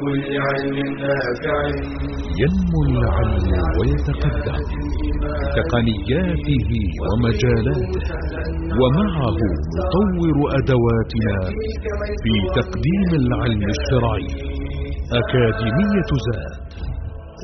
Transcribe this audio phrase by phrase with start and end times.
[0.00, 1.58] كل علم نافع.
[2.42, 4.62] ينمو العلم ويتقدم.
[5.42, 6.70] بتقنياته
[7.06, 8.02] ومجالاته.
[8.80, 9.38] ومعه
[9.76, 11.38] نطور أدواتنا
[12.22, 14.26] في تقديم العلم الشرعي.
[15.20, 16.62] أكاديمية زاد.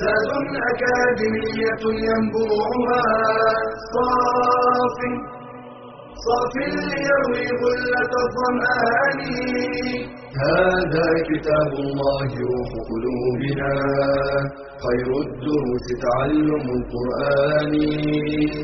[0.02, 0.30] زاد
[0.72, 3.04] أكاديمية ينبوعها
[3.95, 4.98] صاف
[6.27, 9.20] صاف ليروي غلة الظمآن.
[10.46, 13.72] هذا كتاب الله روح قلوبنا.
[14.85, 17.72] خير الدروس تعلم القرآن.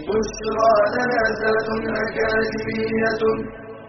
[0.09, 1.69] بشرى لنا ذات
[2.05, 3.23] أكاديمية.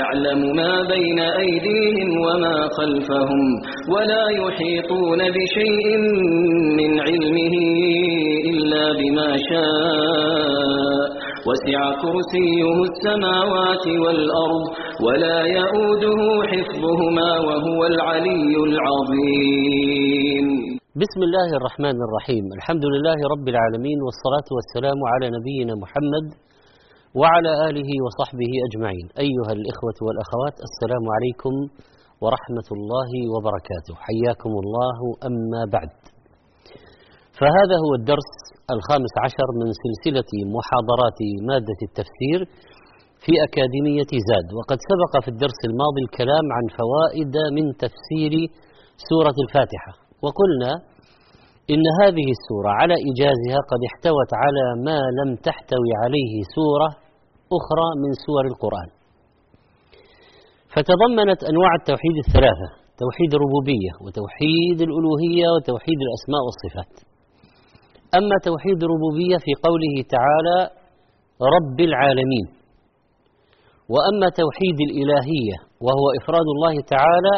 [0.00, 3.42] يعلم ما بين أيديهم وما خلفهم
[3.94, 5.86] ولا يحيطون بشيء
[6.78, 7.54] من علمه
[8.52, 11.02] إلا بما شاء.
[11.48, 14.64] وسع كرسيه السماوات والأرض
[15.06, 16.20] ولا يؤوده
[16.50, 20.46] حفظهما وهو العلي العظيم.
[21.02, 22.44] بسم الله الرحمن الرحيم.
[22.58, 26.26] الحمد لله رب العالمين والصلاة والسلام على نبينا محمد
[27.20, 29.06] وعلى آله وصحبه أجمعين.
[29.24, 31.54] أيها الإخوة والأخوات السلام عليكم
[32.22, 33.94] ورحمة الله وبركاته.
[34.06, 34.98] حياكم الله.
[35.28, 35.92] أما بعد
[37.38, 38.32] فهذا هو الدرس
[38.76, 42.40] الخامس عشر من سلسلة محاضرات مادة التفسير
[43.24, 44.48] في أكاديمية زاد.
[44.58, 48.32] وقد سبق في الدرس الماضي الكلام عن فوائد من تفسير
[49.10, 49.92] سورة الفاتحة.
[50.24, 50.72] وقلنا
[51.74, 57.01] إن هذه السورة على إيجازها قد احتوت على ما لم تحتوي عليه سورة
[57.58, 58.88] أخرى من سور القرآن.
[60.74, 62.68] فتضمنت أنواع التوحيد الثلاثة
[63.02, 66.92] توحيد الربوبية وتوحيد الألوهية وتوحيد الأسماء والصفات.
[68.18, 70.58] أما توحيد الربوبية في قوله تعالى
[71.56, 72.46] رب العالمين.
[73.94, 77.34] وأما توحيد الإلهية وهو إفراد الله تعالى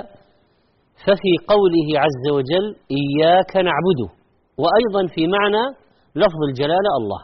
[1.04, 2.66] ففي قوله عز وجل
[3.00, 4.00] إياك نعبد.
[4.62, 5.64] وأيضا في معنى
[6.16, 7.22] لفظ الجلالة الله.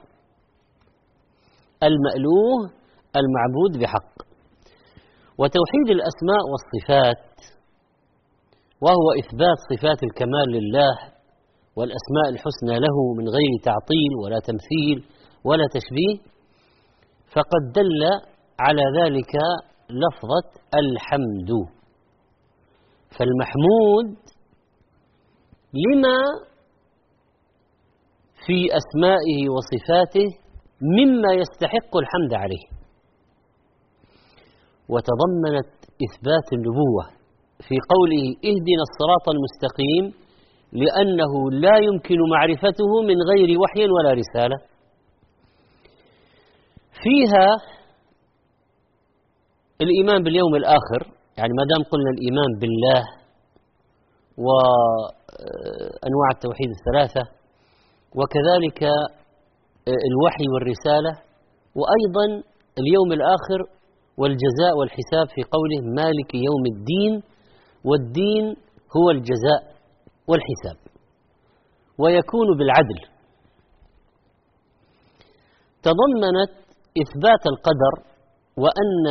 [1.89, 2.80] المألوه
[3.17, 4.15] المعبود بحق.
[5.39, 7.31] وتوحيد الأسماء والصفات
[8.81, 10.95] وهو إثبات صفات الكمال لله
[11.77, 14.99] والأسماء الحسنى له من غير تعطيل ولا تمثيل
[15.45, 16.31] ولا تشبيه
[17.35, 18.03] فقد دل
[18.61, 19.35] على ذلك
[19.91, 21.51] لفظة الحمد.
[23.19, 24.19] فالمحمود
[25.75, 26.19] لما
[28.47, 30.27] في أسمائه وصفاته
[30.83, 32.80] مما يستحق الحمد عليه.
[34.93, 35.71] وتضمنت
[36.07, 37.05] إثبات النبوة
[37.69, 40.05] في قوله اهدنا الصراط المستقيم
[40.83, 41.33] لأنه
[41.65, 44.57] لا يمكن معرفته من غير وحي ولا رسالة.
[47.03, 47.47] فيها
[49.81, 51.01] الإيمان باليوم الآخر
[51.39, 53.03] يعني ما دام قلنا الإيمان بالله
[54.47, 57.25] وأنواع التوحيد الثلاثة
[58.19, 58.81] وكذلك
[60.11, 61.13] الوحي والرسالة
[61.81, 62.27] وأيضا
[62.81, 63.61] اليوم الآخر
[64.19, 67.23] والجزاء والحساب في قوله مالك يوم الدين
[67.85, 68.57] والدين
[68.97, 69.63] هو الجزاء
[70.29, 70.77] والحساب.
[71.99, 73.01] ويكون بالعدل.
[75.83, 76.53] تضمنت
[77.03, 77.95] إثبات القدر
[78.57, 79.07] وأن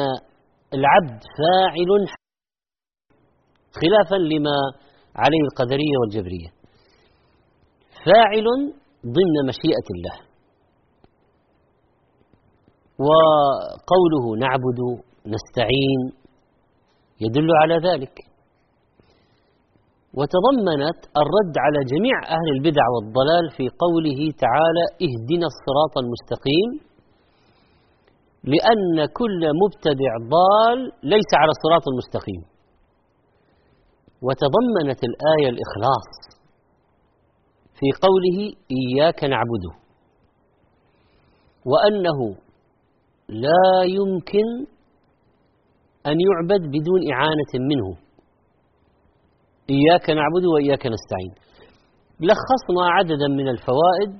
[0.73, 1.89] العبد فاعل
[3.71, 4.57] خلافا لما
[5.15, 6.49] عليه القدرية والجبرية.
[8.05, 8.45] فاعل
[9.05, 10.28] ضمن مشيئة الله.
[13.07, 14.79] وقوله نعبد
[15.33, 16.01] نستعين
[17.21, 18.15] يدل على ذلك.
[20.17, 26.69] وتضمنت الرد على جميع أهل البدع والضلال في قوله تعالى اهدنا الصراط المستقيم
[28.43, 32.41] لأن كل مبتدع ضال ليس على الصراط المستقيم.
[34.25, 36.09] وتضمنت الآية الإخلاص
[37.77, 38.37] في قوله
[38.79, 39.63] إياك نعبد
[41.71, 42.19] وأنه
[43.29, 44.47] لا يمكن
[46.05, 47.97] أن يعبد بدون إعانة منه.
[49.69, 51.33] إياك نعبد وإياك نستعين.
[52.19, 54.11] لخصنا عددا من الفوائد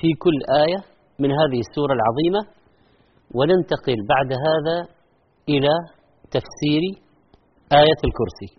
[0.00, 0.80] في كل آية
[1.18, 2.40] من هذه السورة العظيمة
[3.34, 4.88] وننتقل بعد هذا
[5.48, 5.74] إلى
[6.30, 6.82] تفسير
[7.72, 8.50] آية الكرسي.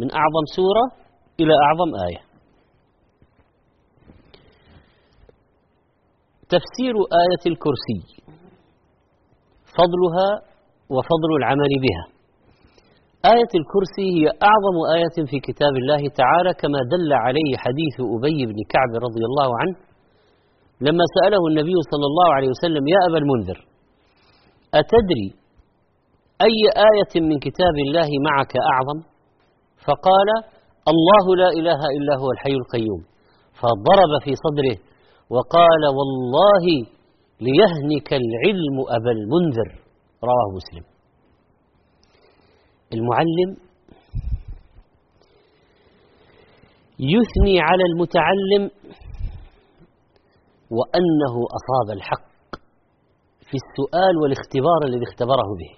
[0.00, 0.84] من أعظم سورة
[1.40, 2.28] إلى أعظم آية.
[6.48, 6.94] تفسير
[7.24, 8.27] آية الكرسي.
[9.78, 10.28] فضلها
[10.94, 12.04] وفضل العمل بها.
[13.34, 18.58] آية الكرسي هي أعظم آية في كتاب الله تعالى كما دل عليه حديث أبي بن
[18.72, 19.76] كعب رضي الله عنه
[20.86, 23.58] لما سأله النبي صلى الله عليه وسلم يا أبا المنذر
[24.80, 25.28] أتدري
[26.46, 26.58] أي
[26.90, 28.98] آية من كتاب الله معك أعظم؟
[29.86, 30.28] فقال
[30.92, 33.00] الله لا إله إلا هو الحي القيوم.
[33.60, 34.76] فضرب في صدره
[35.34, 36.64] وقال والله
[37.40, 39.68] ليهنك العلم أبا المنذر
[40.24, 40.84] رواه مسلم.
[42.92, 43.50] المعلم
[46.98, 48.70] يثني على المتعلم
[50.76, 52.28] وأنه أصاب الحق
[53.48, 55.72] في السؤال والاختبار الذي اختبره به.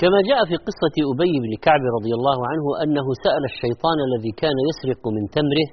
[0.00, 4.56] كما جاء في قصة أبي بن كعب رضي الله عنه أنه سأل الشيطان الذي كان
[4.68, 5.68] يسرق من تمره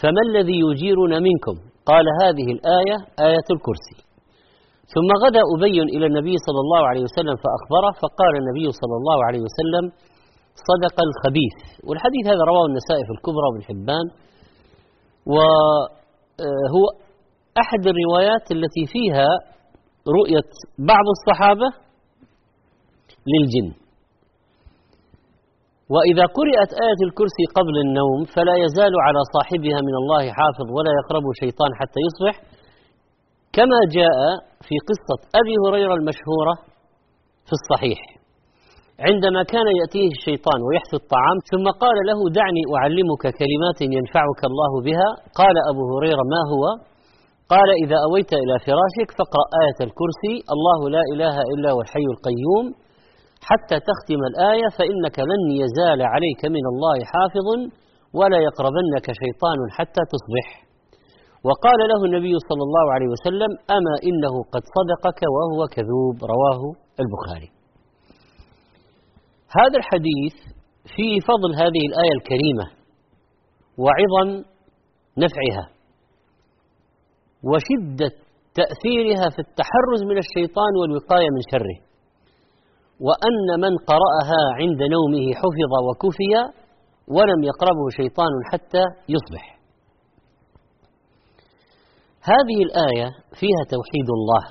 [0.00, 2.96] فما الذي يجيرنا منكم؟ قال هذه الآية
[3.28, 3.98] آية الكرسي.
[4.94, 9.42] ثم غدا أبي إلى النبي صلى الله عليه وسلم فأخبره فقال النبي صلى الله عليه
[9.46, 9.84] وسلم
[10.70, 11.56] صدق الخبيث.
[11.86, 14.06] والحديث هذا رواه النسائي في الكبرى وابن حبان.
[15.34, 16.84] وهو
[17.62, 19.28] أحد الروايات التي فيها
[20.18, 20.48] رؤية
[20.78, 21.68] بعض الصحابة
[23.32, 23.85] للجن.
[25.94, 31.24] وإذا قرأت آية الكرسي قبل النوم فلا يزال على صاحبها من الله حافظ ولا يقرب
[31.42, 32.34] شيطان حتى يصبح.
[33.56, 34.18] كما جاء
[34.66, 36.54] في قصة أبي هريرة المشهورة
[37.48, 38.00] في الصحيح.
[39.08, 45.08] عندما كان يأتيه الشيطان ويحث الطعام ثم قال له دعني أعلمك كلمات ينفعك الله بها.
[45.40, 46.64] قال أبو هريرة ما هو؟
[47.52, 50.34] قال إذا أويت إلى فراشك فاقرأ آية الكرسي.
[50.54, 52.66] الله لا إله إلا هو الحي القيوم.
[53.48, 57.48] حتى تختم الآية فإنك لن يزال عليك من الله حافظ
[58.18, 60.46] ولا يقربنك شيطان حتى تصبح.
[61.46, 66.16] وقال له النبي صلى الله عليه وسلم أما إنه قد صدقك وهو كذوب.
[66.32, 66.60] رواه
[67.02, 67.50] البخاري.
[69.58, 70.36] هذا الحديث
[70.94, 72.66] في فضل هذه الآية الكريمة
[73.82, 74.28] وعظم
[75.24, 75.64] نفعها
[77.50, 78.12] وشدة
[78.60, 81.78] تأثيرها في التحرز من الشيطان والوقاية من شره.
[83.00, 86.32] وأن من قرأها عند نومه حفظ وكفي
[87.08, 89.56] ولم يقربه شيطان حتى يصبح.
[92.22, 93.08] هذه الآية
[93.40, 94.44] فيها توحيد الله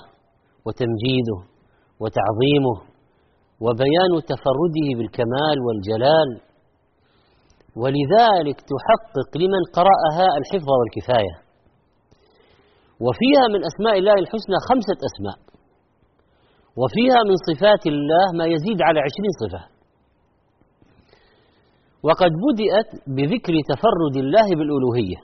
[0.65, 1.39] وتمجيده
[2.01, 2.77] وتعظيمه
[3.65, 6.30] وبيان تفرده بالكمال والجلال
[7.81, 11.36] ولذلك تحقق لمن قرأها الحفظ والكفاية.
[13.06, 15.44] وفيها من أسماء الله الحسنى خمسة أسماء.
[16.81, 19.62] وفيها من صفات الله ما يزيد على عشرين صفة.
[22.07, 25.19] وقد بدأت بذكر تفرد الله بالألوهية.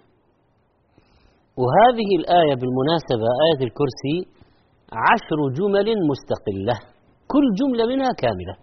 [1.61, 4.17] وهذه الآية بالمناسبة آية الكرسي
[5.07, 6.75] عشر جمل مستقلة.
[7.31, 8.55] كل جملة منها كاملة.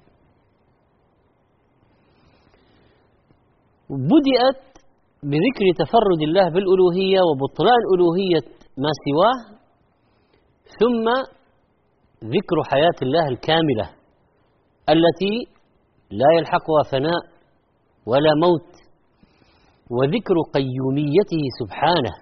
[3.91, 4.62] بدأت
[5.23, 8.44] بذكر تفرد الله بالألوهية وبطلان ألوهية
[8.82, 9.38] ما سواه
[10.81, 11.06] ثم
[12.25, 13.91] ذكر حياة الله الكاملة
[14.88, 15.35] التي
[16.11, 17.23] لا يلحقها فناء
[18.06, 18.70] ولا موت
[19.91, 22.15] وذكر قيوميته سبحانه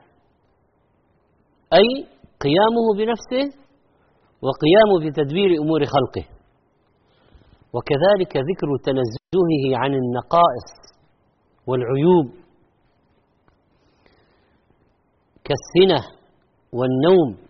[1.72, 2.06] أي
[2.40, 3.58] قيامه بنفسه
[4.42, 6.28] وقيامه بتدبير أمور خلقه.
[7.74, 10.68] وكذلك ذكر تنزهه عن النقائص
[11.66, 12.26] والعيوب
[15.44, 16.16] كالسنة
[16.72, 17.45] والنوم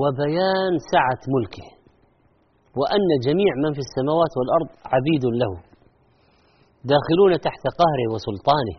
[0.00, 1.68] وبيان سعة ملكه
[2.78, 5.52] وأن جميع من في السماوات والأرض عبيد له
[6.92, 8.76] داخلون تحت قهره وسلطانه.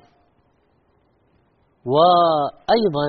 [1.93, 3.07] وأيضا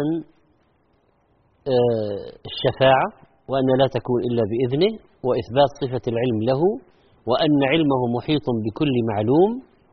[1.75, 3.09] آه، الشفاعة
[3.51, 4.93] وأن لا تكون إلا بإذنه
[5.27, 6.61] وإثبات صفة العلم له
[7.29, 9.51] وأن علمه محيط بكل معلوم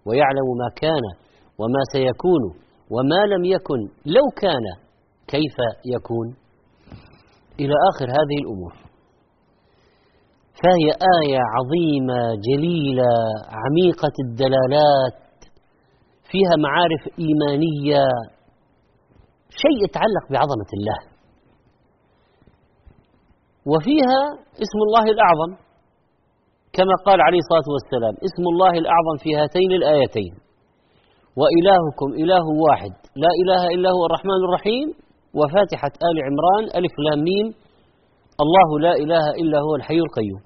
[0.08, 1.06] ويعلم ما كان
[1.60, 2.44] وما سيكون
[2.94, 4.66] وما لم يكن لو كان
[5.28, 5.56] كيف
[5.96, 6.43] يكون؟
[7.60, 8.74] إلى آخر هذه الأمور.
[10.64, 10.88] فهي
[11.20, 13.14] آية عظيمة جليلة
[13.64, 15.20] عميقة الدلالات
[16.32, 18.04] فيها معارف إيمانية
[19.50, 21.00] شيء يتعلق بعظمة الله.
[23.72, 24.22] وفيها
[24.64, 25.52] اسم الله الأعظم
[26.74, 30.34] كما قال عليه الصلاة والسلام اسم الله الأعظم في هاتين الآيتين.
[31.40, 32.94] وإلهكم إله واحد
[33.24, 34.88] لا إله إلا هو الرحمن الرحيم
[35.40, 37.48] وفاتحة آل عمران ألف لام ميم
[38.44, 40.42] الله لا إله إلا هو الحي القيوم.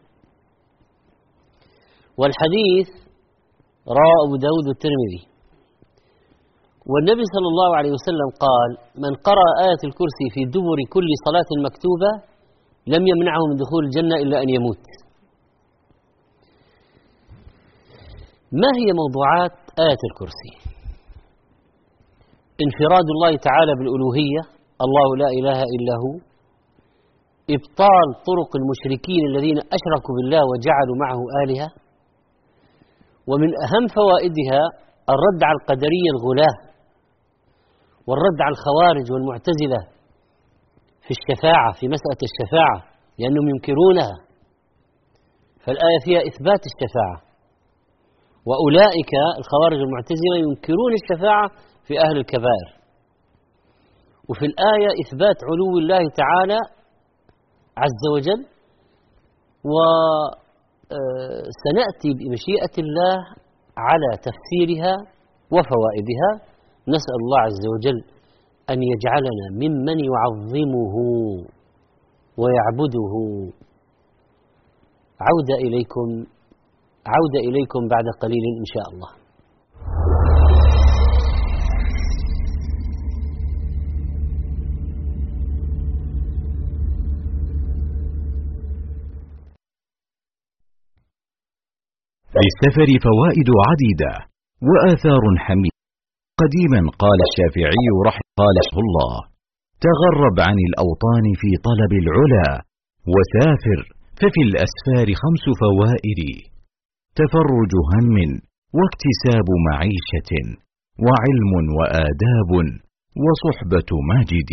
[2.19, 2.89] والحديث
[3.99, 5.23] رواه أبو داود الترمذي
[6.91, 8.69] والنبي صلى الله عليه وسلم قال
[9.03, 12.11] من قرأ آية الكرسي في دبر كل صلاة مكتوبة
[12.93, 14.85] لم يمنعه من دخول الجنة إلا أن يموت.
[18.61, 19.55] ما هي موضوعات
[19.87, 20.53] آية الكرسي؟
[22.65, 26.13] انفراد الله تعالى بالألوهية الله لا إله إلا هو.
[27.55, 31.69] إبطال طرق المشركين الذين أشركوا بالله وجعلوا معه آلهة.
[33.29, 34.61] ومن أهم فوائدها
[35.13, 36.57] الرد على القدرية الغلاة
[38.07, 39.81] والرد على الخوارج والمعتزلة
[41.05, 42.77] في الشفاعة في مسألة الشفاعة
[43.19, 44.15] لأنهم ينكرونها.
[45.63, 47.17] فالآية فيها إثبات الشفاعة.
[48.47, 51.47] وأولئك الخوارج المعتزلة ينكرون الشفاعة
[51.87, 52.76] في أهل الكبائر.
[54.29, 56.59] وفي الآية إثبات علو الله تعالى
[57.77, 58.41] عز وجل
[59.71, 60.39] وسنأتي
[62.19, 63.15] بمشيئة الله
[63.77, 64.95] على تفسيرها
[65.53, 66.31] وفوائدها.
[66.87, 67.99] نسأل الله عز وجل
[68.69, 70.95] أن يجعلنا ممن يعظمه
[72.41, 73.13] ويعبده.
[75.27, 76.07] عودة إليكم
[77.13, 79.11] عودة إليكم بعد قليل إن شاء الله.
[92.43, 94.13] للسفر فوائد عديدة
[94.67, 95.77] وآثار حميدة.
[96.41, 99.13] قديما قال الشافعي رحمه الله
[99.87, 102.47] تغرب عن الأوطان في طلب العلا
[103.13, 103.79] وسافر
[104.19, 106.21] ففي الأسفار خمس فوائد
[107.19, 108.15] تفرج هم
[108.77, 110.31] واكتساب معيشة
[111.05, 112.51] وعلم وآداب
[113.25, 114.51] وصحبة ماجد.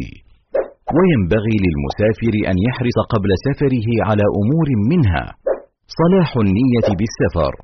[0.97, 5.25] وينبغي للمسافر أن يحرص قبل سفره على أمور منها
[6.00, 7.55] صلاح النية بالسفر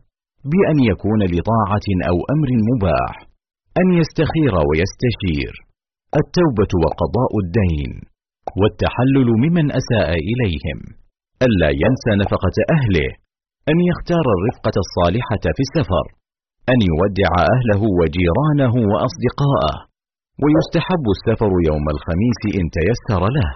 [0.52, 3.14] بأن يكون لطاعة أو أمر مباح
[3.80, 5.54] أن يستخير ويستشير.
[6.20, 7.92] التوبة وقضاء الدين
[8.60, 10.78] والتحلل ممن أساء إليهم.
[11.46, 13.10] ألا ينسى نفقة أهله
[13.70, 16.04] أن يختار الرفقة الصالحة في السفر
[16.72, 19.76] أن يودع أهله وجيرانه وأصدقاءه
[20.42, 23.50] ويستحب السفر يوم الخميس إن تيسر له.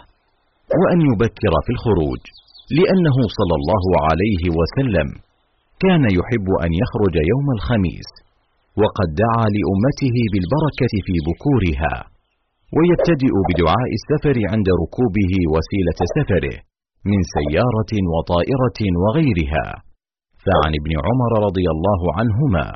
[0.81, 2.23] وأن يبكر في الخروج
[2.79, 5.09] لأنه صلى الله عليه وسلم
[5.85, 8.11] كان يحب أن يخرج يوم الخميس
[8.83, 11.95] وقد دعا لأمته بالبركة في بكورها
[12.77, 16.57] ويبتدئ بدعاء السفر عند ركوبه وسيلة سفره
[17.11, 19.67] من سيارة وطائرة وغيرها.
[20.47, 22.67] فعن ابن عمر رضي الله عنهما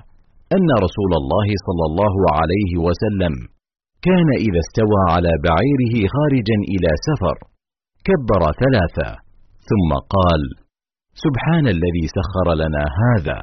[0.56, 3.34] أن رسول الله صلى الله عليه وسلم
[4.06, 7.36] كان إذا استوى على بعيره خارجا إلى سفر
[8.08, 9.08] كبر ثلاثة
[9.68, 10.42] ثم قال
[11.24, 13.38] سبحان الذي سخر لنا هذا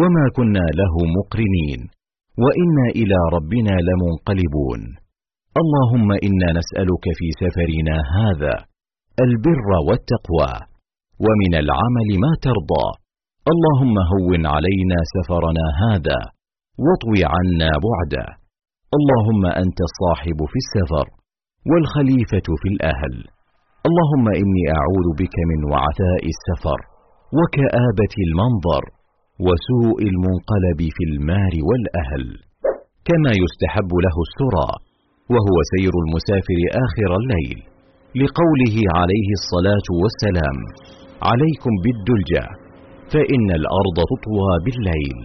[0.00, 1.80] وما كنا له مقرنين
[2.44, 4.80] وإنا إلى ربنا لمنقلبون.
[5.60, 8.54] اللهم إنا نسألك في سفرنا هذا
[9.26, 10.52] البر والتقوى
[11.24, 12.88] ومن العمل ما ترضى.
[13.52, 16.20] اللهم هون علينا سفرنا هذا
[16.84, 18.26] واطوي عنا بعده.
[18.96, 21.06] اللهم أنت الصاحب في السفر
[21.70, 23.14] والخليفة في الأهل.
[23.88, 26.95] اللهم إني أعوذ بك من وعثاء السفر.
[27.38, 28.84] وكآبة المنظر
[29.46, 32.24] وسوء المنقلب في المال والأهل
[33.08, 34.70] كما يستحب له السرى
[35.32, 37.58] وهو سير المسافر آخر الليل
[38.22, 40.58] لقوله عليه الصلاة والسلام
[41.30, 42.44] عليكم بالدلجة
[43.12, 45.18] فإن الأرض تطوى بالليل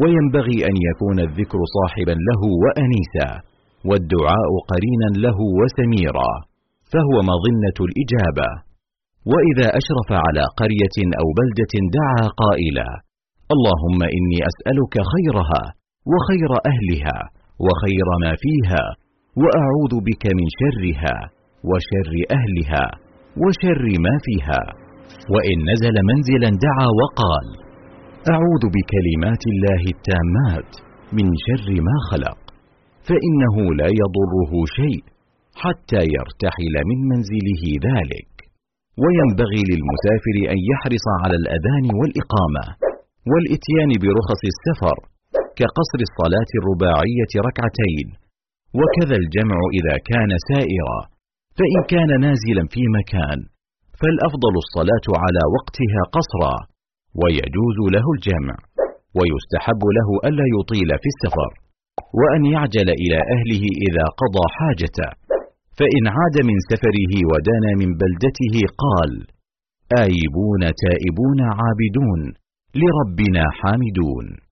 [0.00, 3.28] وينبغي أن يكون الذكر صاحبا له وانيسا
[3.88, 6.32] والدعاء قرينا له وسميرا
[6.92, 8.48] فهو مظنة الإجابة.
[9.32, 12.88] وإذا أشرف على قرية أو بلدة دعا قائلا
[13.54, 15.62] اللهم إني أسألك خيرها
[16.12, 17.18] وخير أهلها
[17.66, 18.84] وخير ما فيها
[19.42, 21.16] وأعوذ بك من شرها
[21.70, 22.84] وشر أهلها
[23.42, 24.62] وشر ما فيها
[25.34, 27.46] وإن نزل منزلا دعا وقال
[28.34, 30.70] أعوذ بكلمات الله التامات
[31.16, 32.38] من شر ما خلق
[33.08, 35.02] فإنه لا يضره شيء
[35.62, 38.35] حتى يرتحل من منزله ذلك.
[39.02, 42.64] وينبغي للمسافر أن يحرص على الأذان والإقامة
[43.30, 44.96] والإتيان برخص السفر
[45.58, 48.06] كقصر الصلاة الرباعية ركعتين
[48.80, 51.00] وكذا الجمع إذا كان سائرا.
[51.58, 53.38] فإن كان نازلا في مكان
[54.00, 56.56] فالأفضل الصلاة على وقتها قصرا
[57.20, 58.56] ويجوز له الجمع
[59.18, 61.50] ويستحب له ألا يطيل في السفر
[62.20, 65.10] وأن يعجل إلى أهله إذا قضى حاجته.
[65.78, 68.54] فإن عاد من سفره ودنا من بلدته
[68.84, 69.12] قال
[70.04, 72.20] آيبون تائبون عابدون
[72.80, 74.45] لربنا حامدون.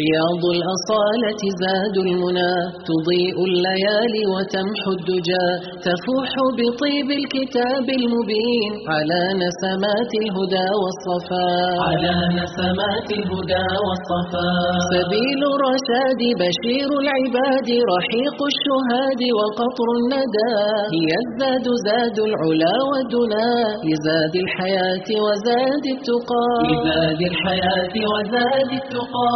[0.00, 2.54] رياض الأصالة زاد المنى
[2.90, 5.46] تضيء الليالي وتمحو الدجى
[5.86, 16.88] تفوح بطيب الكتاب المبين على نسمات الهدى والصفاء على نسمات الهدى والصفاء سبيل الرشاد بشير
[17.02, 20.54] العباد رحيق الشهاد وقطر الندى.
[20.96, 23.48] هي الزاد زاد العلا والدنا
[23.88, 26.48] لزاد الحياة وزاد التقى.
[26.70, 29.32] لزاد الحياة وزاد التقى.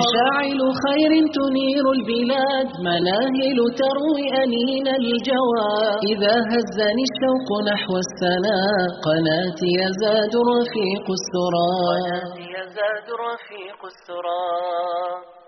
[0.00, 5.72] مشاعل خير تنير البلاد مناهل تروي أنين الجوى.
[6.12, 11.72] إذا هزني الشوق نحو السناء قناتي يزاد رفيق السرى.
[11.90, 15.39] قناتي يزاد رفيق السرى.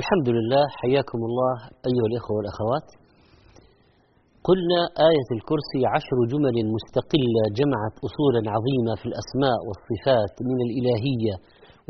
[0.00, 1.54] الحمد لله حياكم الله
[1.88, 2.88] أيها الإخوة والأخوات.
[4.48, 11.34] قلنا آية الكرسي عشر جمل مستقلة جمعت أصولا عظيمة في الأسماء والصفات من الإلهية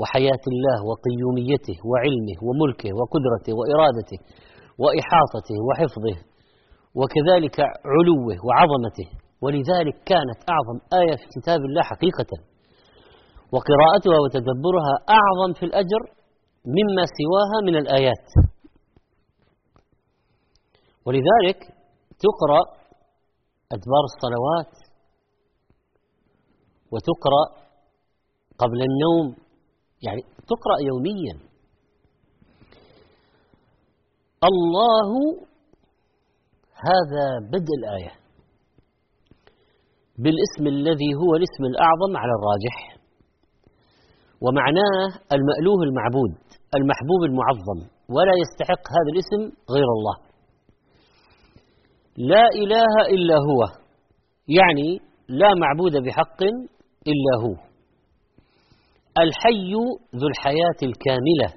[0.00, 4.18] وحياة الله وقيوميته وعلمه وملكه وقدرته وإرادته
[4.82, 6.16] وإحاطته وحفظه
[6.99, 7.56] وكذلك
[7.94, 9.08] علوه وعظمته.
[9.44, 12.30] ولذلك كانت أعظم آية في كتاب الله حقيقة.
[13.54, 16.02] وقراءتها وتدبرها أعظم في الأجر
[16.66, 18.28] مما سواها من الآيات.
[21.06, 21.59] ولذلك
[22.18, 22.62] تقرأ
[23.73, 24.73] أدبار الصلوات
[26.92, 27.64] وتقرأ
[28.59, 29.37] قبل النوم
[30.02, 31.38] يعني تقرأ يوميا.
[34.44, 35.11] الله
[36.75, 38.12] هذا بدء الآية
[40.18, 42.93] بالاسم الذي هو الاسم الأعظم على الراجح.
[44.40, 46.32] ومعناه المألوه المعبود
[46.78, 47.78] المحبوب المعظم
[48.14, 50.16] ولا يستحق هذا الاسم غير الله.
[52.16, 53.60] لا إله إلا هو
[54.48, 56.42] يعني لا معبود بحق
[57.12, 57.54] إلا هو.
[59.18, 59.72] الحي
[60.20, 61.48] ذو الحياة الكاملة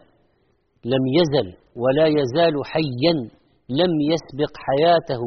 [0.85, 3.13] لم يزل ولا يزال حيا
[3.69, 5.21] لم يسبق حياته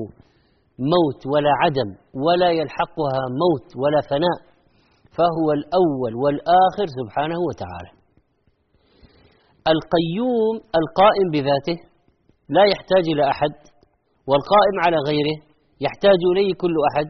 [0.78, 4.49] موت ولا عدم ولا يلحقها موت ولا فناء.
[5.20, 7.90] فهو الأول والآخر سبحانه وتعالى.
[9.72, 11.78] القيوم القائم بذاته
[12.48, 13.54] لا يحتاج إلى أحد
[14.28, 15.36] والقائم على غيره
[15.80, 17.08] يحتاج إليه كل أحد.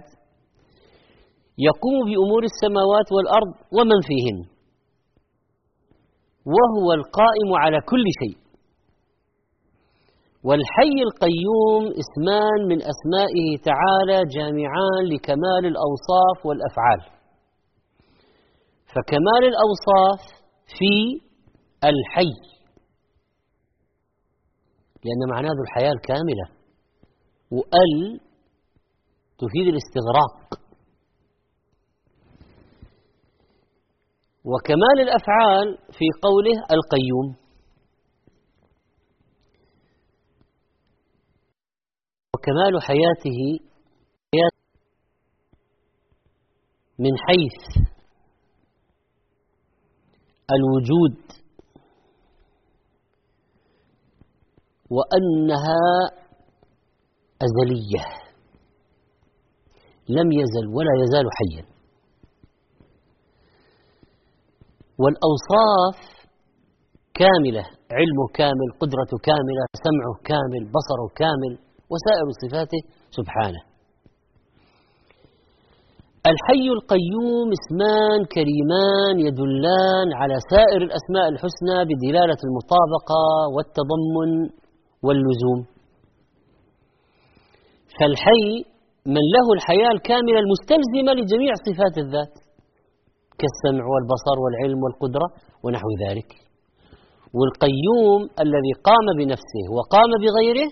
[1.58, 4.38] يقوم بأمور السماوات والأرض ومن فيهن.
[6.54, 8.36] وهو القائم على كل شيء.
[10.44, 17.19] والحي القيوم اسمان من أسمائه تعالى جامعان لكمال الأوصاف والأفعال.
[18.94, 20.20] فكمال الأوصاف
[20.66, 21.20] في
[21.84, 22.60] الحي.
[25.04, 26.60] لأن معناه ذو الحياة الكاملة.
[27.50, 28.20] وأل
[29.38, 30.60] تفيد الاستغراق.
[34.44, 37.36] وكمال الأفعال في قوله القيوم.
[42.34, 43.70] وكمال حياته
[46.98, 47.89] من حيث
[50.56, 51.16] الوجود
[54.90, 55.82] وأنها
[57.42, 58.04] أزلية
[60.08, 61.64] لم يزل ولا يزال حيا.
[64.98, 66.26] والأوصاف
[67.14, 71.52] كاملة علمه كامل قدرته كاملة سمعه كامل بصره كامل
[71.90, 73.69] وسائر صفاته سبحانه.
[76.28, 83.22] الحي القيوم اسمان كريمان يدلان على سائر الأسماء الحسنى بدلالة المطابقة
[83.54, 84.30] والتضمن
[85.06, 85.60] واللزوم.
[87.96, 88.46] فالحي
[89.14, 92.34] من له الحياة الكاملة المستلزمة لجميع صفات الذات
[93.40, 95.26] كالسمع والبصر والعلم والقدرة
[95.64, 96.30] ونحو ذلك.
[97.38, 100.70] والقيوم الذي قام بنفسه وقام بغيره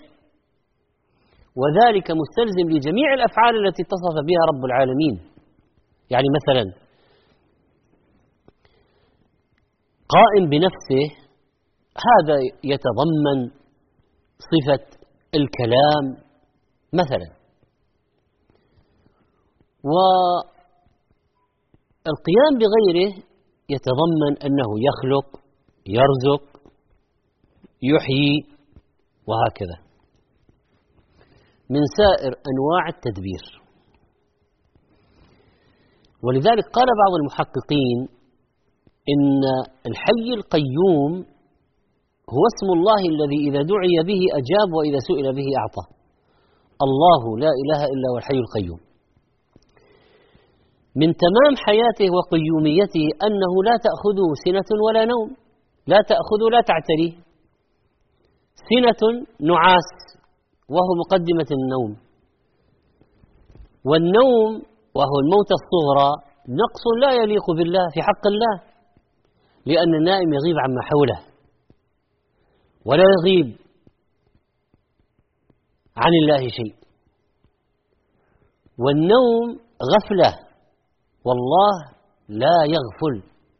[1.61, 5.15] وذلك مستلزم لجميع الأفعال التي اتصف بها رب العالمين.
[6.09, 6.63] يعني مثلا
[10.15, 11.03] قائم بنفسه
[12.07, 13.39] هذا يتضمن
[14.51, 14.85] صفة
[15.35, 16.05] الكلام
[16.93, 17.39] مثلا.
[22.03, 23.11] والقيام بغيره
[23.69, 25.27] يتضمن أنه يخلق
[25.87, 26.43] يرزق
[27.81, 28.35] يحيي
[29.27, 29.77] وهكذا.
[31.69, 33.68] من سائر أنواع التدبير.
[36.23, 37.99] ولذلك قال بعض المحققين
[39.13, 39.41] إن
[39.89, 41.11] الحي القيوم
[42.35, 45.83] هو اسم الله الذي إذا دعي به أجاب وإذا سئل به أعطى.
[46.85, 48.79] الله لا إله إلا هو الحي القيوم.
[50.95, 55.29] من تمام حياته وقيوميته أنه لا تأخذه سنة ولا نوم.
[55.87, 57.13] لا تأخذه لا تعتريه
[58.69, 59.01] سنة
[59.51, 59.89] نعاس
[60.69, 61.91] وهو مقدمة النوم.
[63.85, 64.68] والنوم
[64.99, 66.11] وهو الموت الصغرى
[66.61, 68.55] نقص لا يليق بالله في حق الله
[69.65, 71.19] لأن النائم يغيب عما حوله
[72.85, 73.47] ولا يغيب
[75.97, 76.75] عن الله شيء.
[78.83, 79.47] والنوم
[79.93, 80.31] غفلة
[81.25, 81.73] والله
[82.29, 83.15] لا يغفل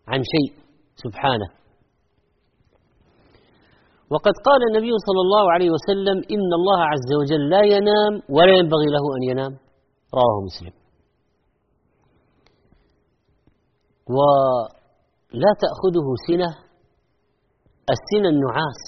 [0.08, 0.50] عن شيء
[0.96, 1.50] سبحانه.
[4.12, 8.88] وقد قال النبي صلى الله عليه وسلم إن الله عز وجل لا ينام ولا ينبغي
[8.96, 9.54] له أن ينام.
[10.14, 10.74] رواه مسلم.
[14.16, 16.50] ولا تأخذه سنة
[17.96, 18.82] السنة النعاس.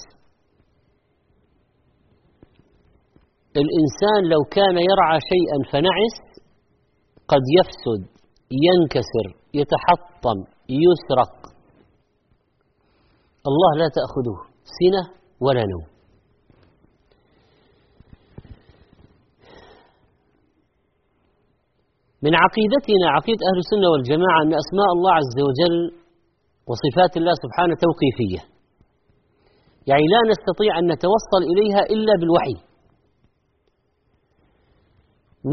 [3.56, 6.16] الإنسان لو كان يرعى شيئا فنعس
[7.28, 8.02] قد يفسد
[8.66, 11.34] ينكسر يتحطم يسرق.
[13.48, 15.02] الله لا تأخذه سنة
[15.40, 15.91] ولا نوم.
[22.24, 25.76] من عقيدتنا عقيدة أهل السنة والجماعة أن أسماء الله عز وجل
[26.70, 28.40] وصفات الله سبحانه توقيفية.
[29.90, 32.56] يعني لا نستطيع أن نتوصل إليها إلا بالوحي.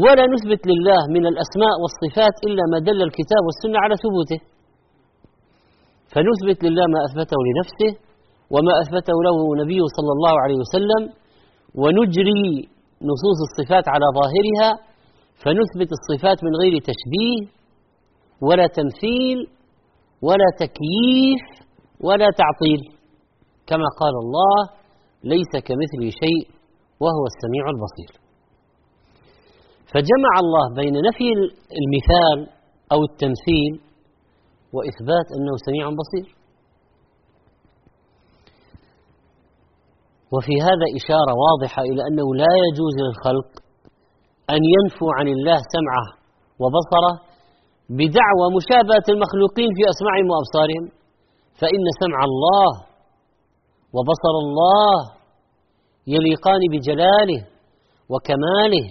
[0.04, 4.40] ولا نثبت لله من الأسماء والصفات إلا ما دل الكتاب والسنة على ثبوته.
[6.12, 7.90] فنثبت لله ما أثبته لنفسه
[8.54, 11.02] وما أثبته له نبيه صلى الله عليه وسلم
[11.82, 12.46] ونجري
[13.10, 14.68] نصوص الصفات على ظاهرها
[15.42, 17.38] فنثبت الصفات من غير تشبيه
[18.42, 19.38] ولا تمثيل
[20.22, 21.44] ولا تكييف
[22.00, 22.80] ولا تعطيل.
[23.66, 24.58] كما قال الله
[25.24, 26.44] ليس كمثله شيء
[27.00, 28.12] وهو السميع البصير.
[29.92, 31.28] فجمع الله بين نفي
[31.80, 32.38] المثال
[32.92, 33.72] أو التمثيل
[34.74, 36.40] وإثبات أنه سميع بصير.
[40.32, 43.69] وفي هذا إشارة واضحة إلى أنه لا يجوز للخلق
[44.54, 46.06] أن ينفوا عن الله سمعه
[46.62, 47.12] وبصره
[47.98, 50.84] بدعوى مشابهة المخلوقين في أسماعهم وأبصارهم
[51.60, 52.70] فإن سمع الله
[53.96, 54.96] وبصر الله
[56.14, 57.40] يليقان بجلاله
[58.12, 58.86] وكماله.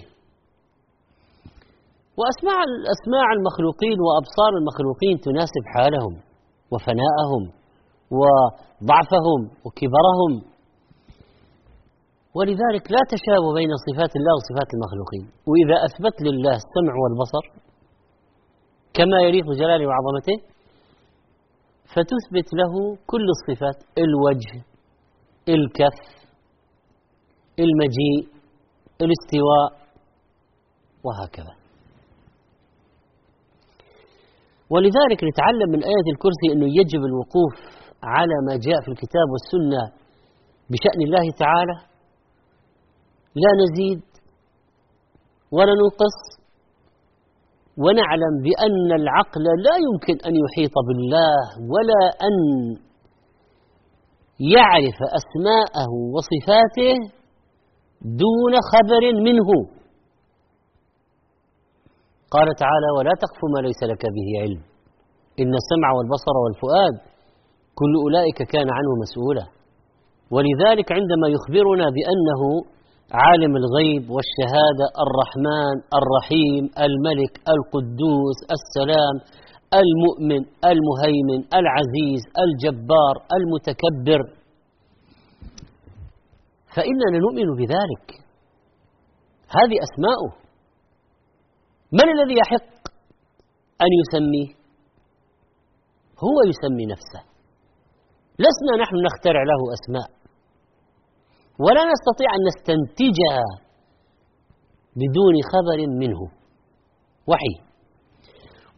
[2.18, 2.58] وأسماع
[2.96, 6.14] أسماع المخلوقين وأبصار المخلوقين تناسب حالهم
[6.72, 7.42] وفناءهم
[8.20, 10.32] وضعفهم وكبرهم
[12.36, 15.24] ولذلك لا تشابه بين صفات الله وصفات المخلوقين.
[15.50, 17.44] وإذا أثبت لله السمع والبصر
[18.96, 20.36] كما يليق بجلاله وعظمته
[21.94, 22.72] فتثبت له
[23.06, 24.52] كل الصفات الوجه
[25.48, 26.00] الكف
[27.58, 28.20] المجيء
[29.04, 29.68] الاستواء
[31.06, 31.54] وهكذا.
[34.70, 37.54] ولذلك نتعلم من آية الكرسي أنه يجب الوقوف
[38.02, 39.82] على ما جاء في الكتاب والسنة
[40.70, 41.89] بشأن الله تعالى
[43.34, 44.02] لا نزيد
[45.52, 46.40] ولا ننقص.
[47.84, 51.38] ونعلم بأن العقل لا يمكن أن يحيط بالله
[51.72, 52.34] ولا أن
[54.56, 56.94] يعرف أسماءه وصفاته
[58.02, 59.48] دون خبر منه.
[62.30, 64.62] قال تعالى ولا تقف ما ليس لك به علم.
[65.40, 66.94] إن السمع والبصر والفؤاد
[67.74, 69.46] كل أولئك كان عنه مسؤولا.
[70.34, 72.40] ولذلك عندما يخبرنا بأنه
[73.12, 79.16] عالم الغيب والشهادة الرحمن الرحيم الملك القدوس السلام
[79.82, 84.20] المؤمن المهيمن العزيز الجبار المتكبر.
[86.74, 88.06] فإننا نؤمن بذلك.
[89.48, 90.32] هذه أسماؤه.
[91.92, 92.72] من الذي يحق
[93.84, 94.48] أن يسميه؟
[96.24, 97.22] هو يسمي نفسه.
[98.38, 100.19] لسنا نحن نخترع له أسماء.
[101.64, 103.46] ولا نستطيع أن نستنتجها
[105.00, 106.20] بدون خبر منه.
[107.30, 107.54] وحي.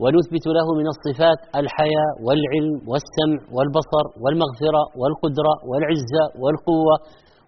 [0.02, 6.96] ونثبت له من الصفات الحياة والعلم والسمع والبصر والمغفرة والقدرة والعزة والقوة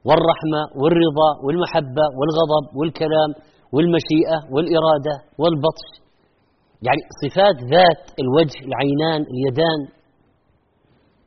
[0.08, 3.30] والرحمة والرضا والمحبة والغضب والكلام
[3.74, 5.86] والمشيئة والإرادة والبطش.
[6.86, 9.80] يعني صفات ذات الوجه العينان اليدان.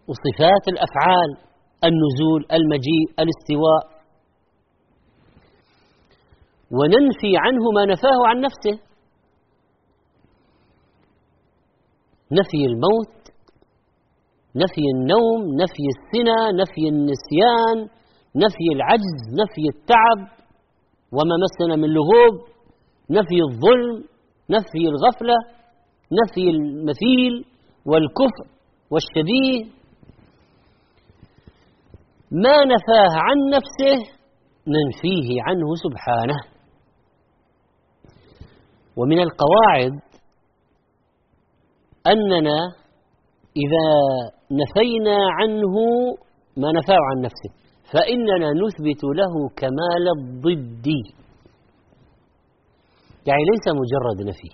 [0.10, 1.30] وصفات الأفعال
[1.90, 3.97] النزول المجيء الاستواء.
[6.72, 8.88] وننفي عنه ما نفاه عن نفسه.
[12.32, 13.18] نفي الموت
[14.56, 17.78] نفي النوم نفي السنة نفي النسيان
[18.36, 20.38] نفي العجز نفي التعب
[21.12, 22.36] وما مسنا من لغوب
[23.10, 24.04] نفي الظلم
[24.50, 25.38] نفي الغفلة
[26.20, 27.46] نفي المثيل
[27.86, 28.46] والكفر
[28.92, 29.78] والشبيه.
[32.32, 34.12] ما نفاه عن نفسه
[34.68, 36.57] ننفيه عنه سبحانه.
[38.98, 39.94] ومن القواعد
[42.08, 42.60] أننا
[43.64, 43.88] إذا
[44.62, 45.76] نفينا عنه
[46.58, 47.52] ما نفاه عن نفسه
[47.94, 50.88] فإننا نثبت له كمال الضد.
[53.28, 54.52] يعني ليس مجرد نفي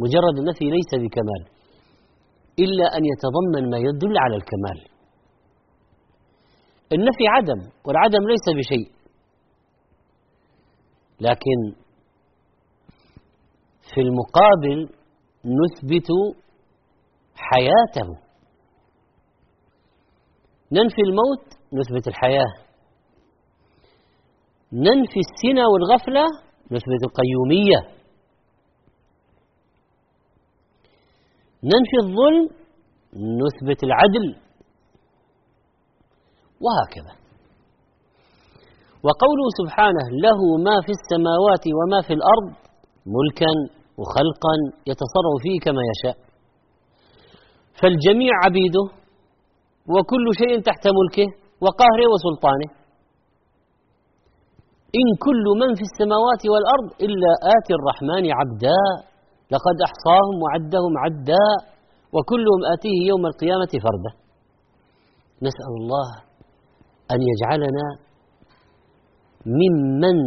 [0.00, 1.42] مجرد النفي ليس بكمال
[2.58, 4.78] إلا أن يتضمن ما يدل على الكمال.
[6.92, 8.92] النفي عدم والعدم ليس بشيء.
[11.20, 11.87] لكن
[13.94, 14.94] في المقابل
[15.44, 16.08] نثبت
[17.34, 18.08] حياته.
[20.72, 22.52] ننفي الموت نثبت الحياة.
[24.72, 26.24] ننفي السنة والغفلة
[26.72, 27.98] نثبت القيومية.
[31.64, 32.48] ننفي الظلم
[33.14, 34.36] نثبت العدل.
[36.60, 37.18] وهكذا.
[39.04, 42.68] وقوله سبحانه له ما في السماوات وما في الأرض
[43.06, 44.54] ملكا وخلقا
[44.90, 46.16] يتصرف فيه كما يشاء.
[47.80, 48.84] فالجميع عبيده
[49.94, 51.28] وكل شيء تحت ملكه
[51.64, 52.68] وقهره وسلطانه.
[55.00, 58.80] إن كل من في السماوات والأرض إلا آتي الرحمن عبدا
[59.54, 61.48] لقد أحصاهم وعدهم عدا
[62.14, 64.12] وكلهم آتيه يوم القيامة فردا.
[65.46, 66.08] نسأل الله
[67.12, 67.86] أن يجعلنا
[69.60, 70.18] ممن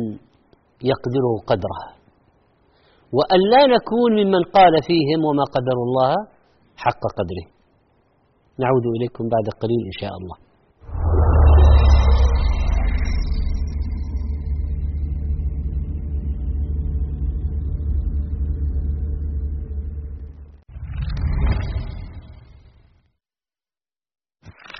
[0.91, 2.00] يقدره قدره.
[3.17, 6.13] وأن لا نكون ممن قال فيهم وما قدر الله
[6.77, 7.47] حق قدره.
[8.59, 10.37] نعود إليكم بعد قليل إن شاء الله.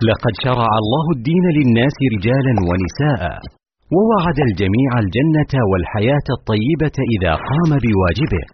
[0.10, 3.61] لقد شرع الله الدين للناس رجالا ونساء.
[3.96, 8.46] ووعد الجميع الجنة والحياة الطيبة إذا قام بواجبه.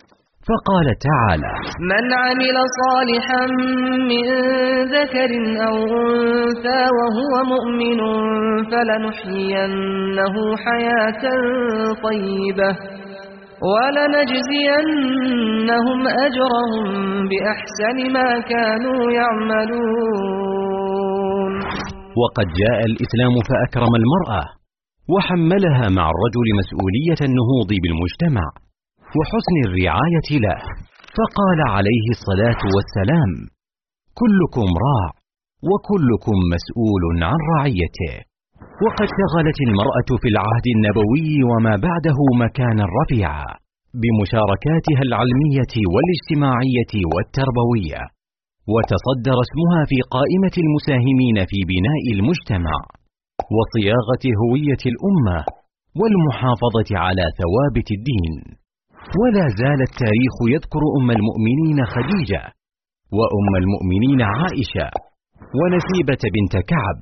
[0.50, 1.54] فقال تعالى
[1.92, 3.44] من عمل صالحا
[4.12, 4.26] من
[4.96, 5.32] ذكر
[5.68, 8.00] أو أنثى وهو مؤمن
[8.72, 11.24] فلنحيينه حياة
[12.08, 12.72] طيبة
[13.72, 14.80] ولنجزينهم
[16.26, 16.86] أجرهم
[17.30, 20.32] بأحسن ما كانوا يعملون.
[22.22, 24.44] وقد جاء الإسلام فأكرم المرأة
[25.14, 28.46] وحملها مع الرجل مسؤولية النهوض بالمجتمع
[29.18, 30.60] وحسن الرعاية له.
[31.18, 33.32] فقال عليه الصلاة والسلام
[34.22, 35.08] كلكم راع
[35.70, 38.16] وكلكم مسؤول عن رعيته.
[38.86, 43.50] وقد شغلت المرأة في العهد النبوي وما بعده مكانا رفيعا
[44.02, 48.02] بمشاركاتها العلمية والاجتماعية والتربوية.
[48.74, 52.78] وتصدر اسمها في قائمة المساهمين في بناء المجتمع.
[53.58, 55.40] وصياغة هوية الأمة
[56.00, 58.36] والمحافظة على ثوابت الدين.
[59.20, 62.44] ولا زال التاريخ يذكر أم المؤمنين خديجة
[63.18, 64.88] وأم المؤمنين عائشة
[65.60, 67.00] ونسيبة بنت كعب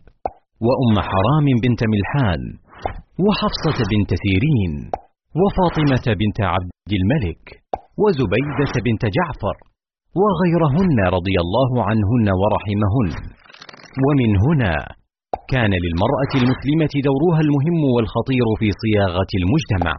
[0.65, 2.41] وأم حرام بنت ملحان
[3.25, 4.73] وحفصة بنت سيرين
[5.41, 7.43] وفاطمة بنت عبد الملك
[8.01, 9.55] وزبيدة بنت جعفر
[10.21, 13.09] وغيرهن رضي الله عنهن ورحمهن.
[14.05, 14.73] ومن هنا
[15.53, 19.95] كان للمرأة المسلمة دورها المهم والخطير في صياغة المجتمع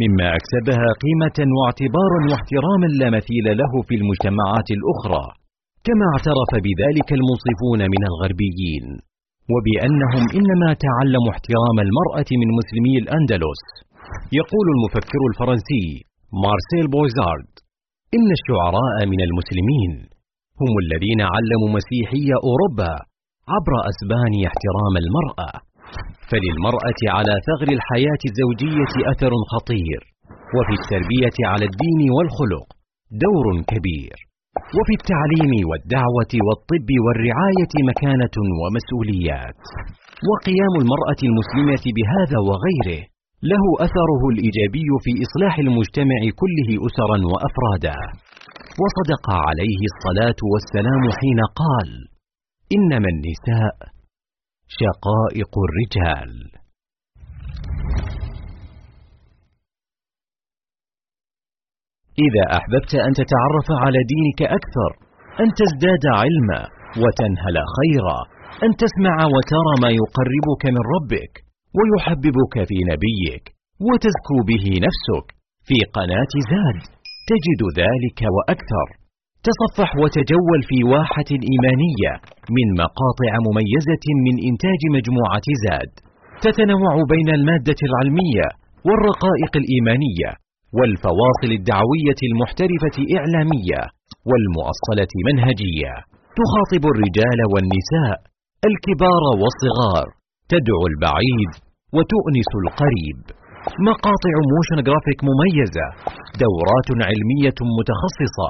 [0.00, 5.24] مما أكسبها قيمة واعتبارا واحتراما لا مثيل له في المجتمعات الأخرى
[5.86, 8.86] كما اعترف بذلك المنصفون من الغربيين
[9.52, 13.62] وبأنهم إنما تعلموا احترام المرأة من مسلمي الأندلس.
[14.40, 15.86] يقول المفكر الفرنسي
[16.44, 17.52] مارسيل بوزارد
[18.16, 19.92] إن الشعراء من المسلمين
[20.60, 22.94] هم الذين علموا مسيحي أوروبا
[23.52, 25.52] عبر أسبان احترام المرأة.
[26.30, 30.00] فللمرأة على ثغر الحياة الزوجية أثر خطير.
[30.56, 32.66] وفي التربية على الدين والخلق
[33.24, 34.16] دور كبير.
[34.76, 39.60] وفي التعليم والدعوة والطب والرعاية مكانة ومسؤوليات.
[40.30, 43.02] وقيام المرأة المسلمة بهذا وغيره
[43.52, 47.98] له أثره الإيجابي في إصلاح المجتمع كله أسرا وأفرادا.
[48.82, 52.13] وصدق عليه الصلاة والسلام حين قال
[52.72, 53.76] إنما النساء
[54.68, 56.32] شقائق الرجال.
[62.26, 64.90] إذا أحببت أن تتعرف على دينك أكثر
[65.40, 66.62] أن تزداد علما
[67.02, 68.18] وتنهل خيرا
[68.64, 71.32] أن تسمع وترى ما يقربك من ربك
[71.76, 73.44] ويحببك في نبيك
[73.86, 75.26] وتزكو به نفسك
[75.68, 76.82] في قناة زاد
[77.30, 79.03] تجد ذلك وأكثر.
[79.48, 82.12] تصفح وتجول في واحة إيمانية
[82.56, 85.92] من مقاطع مميزة من إنتاج مجموعة زاد.
[86.44, 88.46] تتنوع بين المادة العلمية
[88.86, 90.30] والرقائق الإيمانية
[90.76, 93.80] والفواصل الدعوية المحترفة إعلامية
[94.30, 95.92] والمؤصلة منهجية.
[96.40, 98.16] تخاطب الرجال والنساء
[98.70, 100.06] الكبار والصغار
[100.52, 101.52] تدعو البعيد
[101.96, 103.20] وتؤنس القريب.
[103.90, 105.86] مقاطع motion graphic مميزة
[106.44, 108.48] دورات علمية متخصصة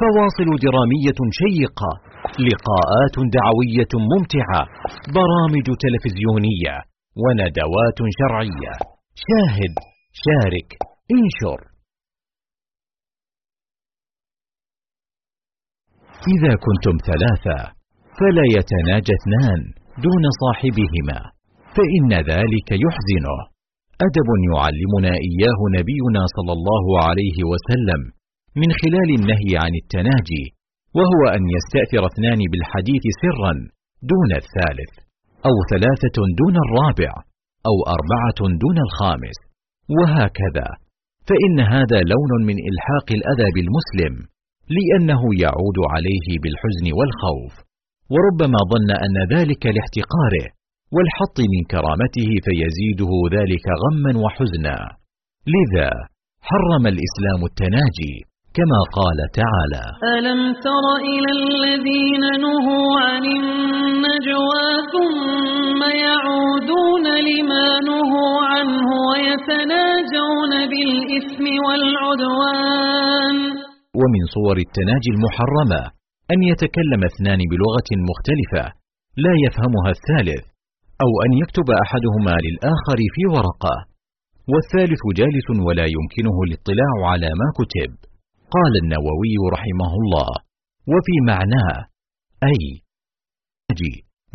[0.00, 1.92] فواصل درامية شيقة
[2.48, 4.62] لقاءات دعوية ممتعة
[5.18, 6.76] برامج تلفزيونية
[7.22, 8.72] وندوات شرعية.
[9.24, 9.74] شاهد
[10.24, 10.68] شارك
[11.16, 11.60] انشر.
[16.34, 17.58] إذا كنتم ثلاثة
[18.18, 19.60] فلا يتناجى اثنان
[20.04, 21.18] دون صاحبهما
[21.76, 23.38] فإن ذلك يحزنه.
[24.06, 28.21] أدب يعلمنا إياه نبينا صلى الله عليه وسلم.
[28.60, 30.44] من خلال النهي عن التناجي
[30.98, 33.52] وهو أن يستأثر اثنان بالحديث سرا
[34.12, 34.92] دون الثالث
[35.48, 37.12] أو ثلاثة دون الرابع
[37.70, 39.38] أو أربعة دون الخامس.
[39.96, 40.68] وهكذا
[41.28, 44.14] فإن هذا لون من إلحاق الأذى بالمسلم
[44.76, 47.54] لأنه يعود عليه بالحزن والخوف.
[48.12, 50.46] وربما ظن أن ذلك لاحتقاره
[50.94, 54.76] والحط من كرامته فيزيده ذلك غما وحزنا.
[55.54, 55.90] لذا
[56.48, 58.16] حرم الإسلام التناجي
[58.58, 59.84] كما قال تعالى
[60.16, 73.36] ألم تر إلى الذين نهوا عن النجوى ثم يعودون لما نهوا عنه ويتناجون بالإثم والعدوان
[74.00, 75.80] ومن صور التناجي المحرمة
[76.32, 78.64] أن يتكلم اثنان بلغة مختلفة
[79.24, 80.44] لا يفهمها الثالث
[81.04, 83.76] أو أن يكتب أحدهما للآخر في ورقة
[84.52, 87.90] والثالث جالس ولا يمكنه الاطلاع على ما كتب
[88.54, 90.30] قال النووي رحمه الله
[90.92, 91.76] وفي معناه
[92.50, 92.62] أي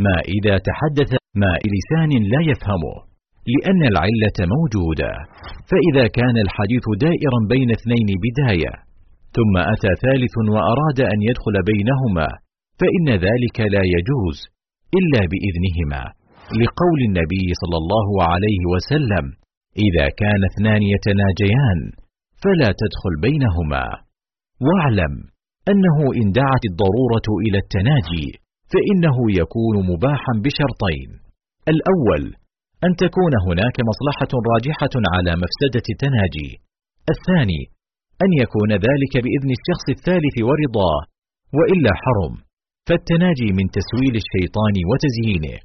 [0.05, 2.97] ما إذا تحدث ما لسان لا يفهمه
[3.53, 5.11] لأن العلة موجودة
[5.69, 8.73] فإذا كان الحديث دائرا بين اثنين بداية
[9.35, 12.27] ثم أتى ثالث وأراد أن يدخل بينهما
[12.79, 14.37] فإن ذلك لا يجوز
[14.99, 16.03] إلا بإذنهما.
[16.61, 19.25] لقول النبي صلى الله عليه وسلم
[19.85, 21.79] إذا كان اثنان يتناجيان
[22.43, 24.06] فلا تدخل بينهما.
[24.65, 25.13] واعلم
[25.71, 28.27] أنه إن دعت الضرورة إلى التناجي
[28.71, 31.09] فإنه يكون مباحا بشرطين.
[31.73, 32.23] الأول
[32.85, 36.51] أن تكون هناك مصلحة راجحة على مفسدة التناجي
[37.13, 37.61] الثاني
[38.23, 40.99] أن يكون ذلك بإذن الشخص الثالث ورضاه
[41.57, 42.33] وإلا حرم.
[42.87, 45.57] فالتناجي من تسويل الشيطان وتزيينه.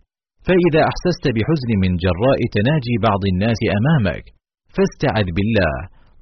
[0.46, 4.24] فإذا أحسست بحزن من جراء تناجي بعض الناس أمامك
[4.74, 5.74] فاستعذ بالله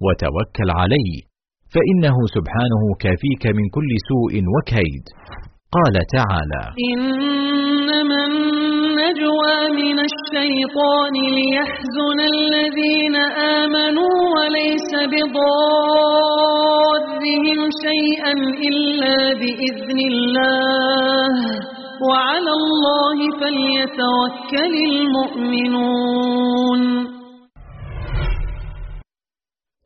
[0.05, 1.30] وتوكل عليه.
[1.75, 5.05] فإنه سبحانه كافيك من كل سوء وكيد.
[5.77, 13.17] قال تعالى إنما النجوى من الشيطان ليحزن الذين
[13.63, 15.61] آمنوا وليس بضارهم
[17.87, 18.35] شيئا
[18.69, 21.35] إلا بإذن الله.
[22.09, 26.81] وعلى الله فليتوكل المؤمنون.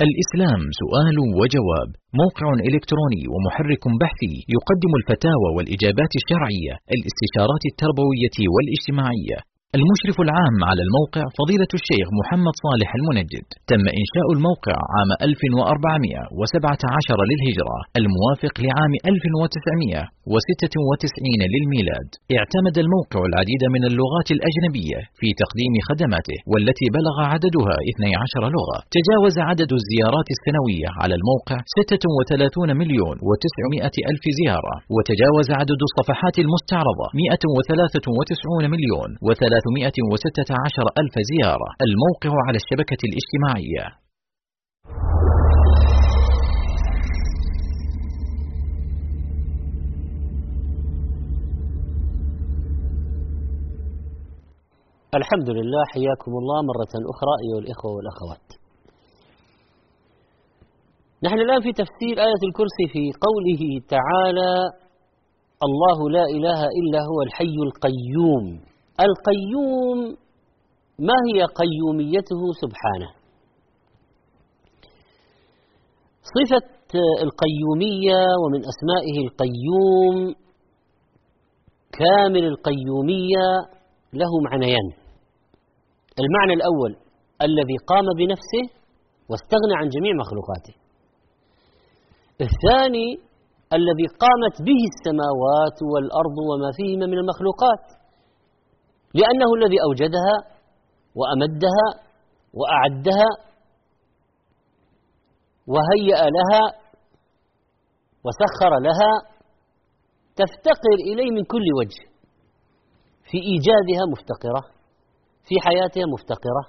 [0.08, 1.88] الإسلام سؤال وجواب.
[2.22, 9.38] موقع إلكتروني ومحرك بحثي يقدم الفتاوى والإجابات الشرعية الاستشارات التربوية والاجتماعية.
[9.78, 13.46] المشرف العام على الموقع فضيلة الشيخ محمد صالح المنجد.
[13.70, 22.08] تم إنشاء الموقع عام 1417 للهجرة الموافق لعام 1996 للميلاد.
[22.36, 28.78] اعتمد الموقع العديد من اللغات الأجنبية في تقديم خدماته والتي بلغ عددها 12 لغة.
[28.96, 37.06] تجاوز عدد الزيارات السنوية على الموقع 36 مليون و900 ألف زيارة وتجاوز عدد الصفحات المستعرضة
[37.20, 41.68] 193 مليون و3 316 ألف زيارة.
[41.86, 43.84] الموقع على الشبكة الاجتماعية.
[55.20, 58.46] الحمد لله حياكم الله مرة أخرى أيها الإخوة والأخوات.
[61.24, 63.62] نحن الآن في تفسير آية الكرسي في قوله
[63.96, 64.52] تعالى
[65.66, 68.73] الله لا إله إلا هو الحي القيوم.
[69.00, 70.16] القيوم
[70.98, 73.10] ما هي قيوميته؟ سبحانه.
[76.34, 76.74] صفة
[77.22, 80.34] القيومية ومن أسمائه القيوم
[81.92, 83.46] كامل القيومية
[84.12, 84.88] له معنيان.
[86.18, 86.96] المعنى الأول
[87.42, 88.64] الذي قام بنفسه
[89.28, 90.74] واستغنى عن جميع مخلوقاته.
[92.40, 93.08] الثاني
[93.72, 98.03] الذي قامت به السماوات والأرض وما فيهما من المخلوقات.
[99.14, 100.36] لأنه الذي أوجدها
[101.18, 101.86] وأمدها
[102.54, 103.30] وأعدها
[105.66, 106.62] وهيأ لها
[108.24, 109.12] وسخر لها
[110.36, 112.02] تفتقر إليه من كل وجه
[113.30, 114.62] في ايجادها مفتقرة
[115.44, 116.64] في حياتها مفتقرة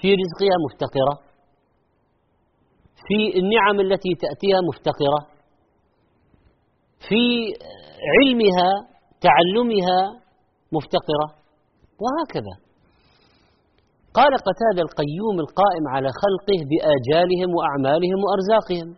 [0.00, 1.30] في رزقها مفتقرة
[3.06, 5.40] في النعم التي تأتيها مفتقرة
[7.08, 7.22] في
[8.14, 8.70] علمها
[9.20, 10.20] تعلمها
[10.72, 11.39] مفتقرة.
[12.04, 12.54] وهكذا.
[14.18, 18.88] قال قتادة القيوم القائم على خلقه بآجالهم وأعمالهم وأرزاقهم.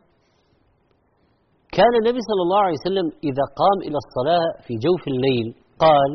[1.78, 5.46] كان النبي صلى الله عليه وسلم إذا قام إلى الصلاة في جوف الليل
[5.84, 6.10] قال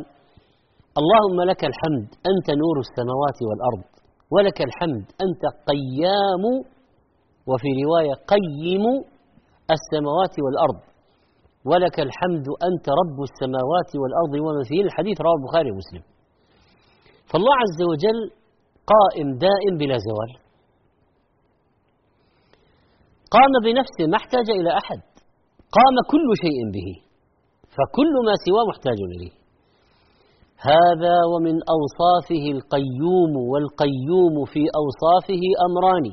[1.02, 3.84] اللهم لك الحمد أنت نور السماوات والأرض
[4.36, 6.44] ولك الحمد أنت قيام
[7.50, 8.86] وفي رواية قيم
[9.78, 10.80] السماوات والأرض
[11.72, 16.04] ولك الحمد أنت رب السماوات والأرض وما فيه الحديث رواه البخاري ومسلم.
[17.30, 18.20] فالله عز وجل
[18.94, 20.32] قائم دائم بلا زوال.
[23.36, 25.02] قام بنفسه ما احتاج إلى أحد.
[25.78, 26.90] قام كل شيء به.
[27.76, 29.34] فكل ما سواه محتاج إليه.
[30.72, 36.06] هذا ومن أوصافه القيوم والقيوم في أوصافه أمران.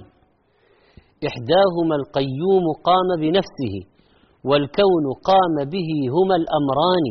[1.28, 3.74] إحداهما القيوم قام بنفسه
[4.48, 7.06] والكون قام به هما الأمران.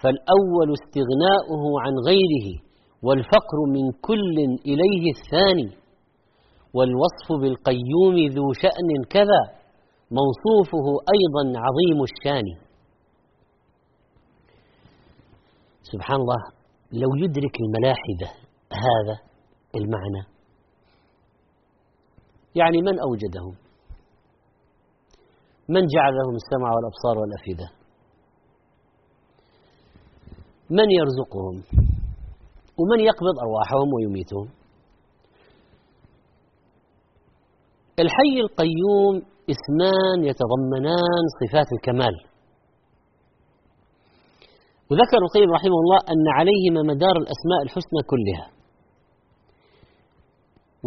[0.00, 2.65] فالأول استغناؤه عن غيره.
[3.02, 5.86] والفقر من كل إليه الثاني
[6.74, 9.42] والوصف بالقيوم ذو شأن كذا
[10.10, 10.86] موصوفه
[11.16, 12.66] أيضا عظيم الشان.
[15.82, 16.42] سبحان الله
[16.92, 18.28] لو يدرك الملاحدة
[18.72, 19.16] هذا
[19.74, 20.36] المعنى
[22.54, 23.56] يعني من أوجدهم؟
[25.68, 27.68] من جعل لهم السمع والأبصار والأفئدة؟
[30.70, 31.85] من يرزقهم؟
[32.78, 34.48] ومن يقبض أرواحهم ويميتهم
[37.98, 39.14] الحي القيوم
[39.54, 42.14] اسمان يتضمنان صفات الكمال.
[44.90, 48.46] وذكر القيم رحمه الله أن عليهما مدار الأسماء الحسنى كلها.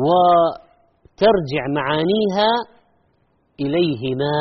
[0.03, 2.49] وترجع معانيها
[3.59, 4.33] إليهما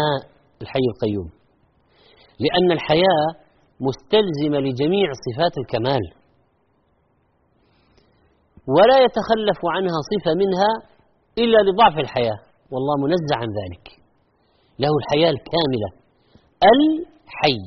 [0.62, 1.30] الحي القيوم.
[2.40, 3.26] لأن الحياة
[3.80, 6.18] مستلزمة لجميع صفات الكمال.
[8.77, 10.71] ولا يتخلف عنها صفة منها
[11.39, 12.39] إلا لضعف الحياة.
[12.73, 13.87] والله منزع عن ذلك.
[14.79, 15.89] له الحياة الكاملة.
[16.73, 17.61] الحي.